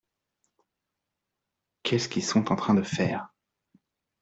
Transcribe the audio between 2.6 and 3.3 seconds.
de faire?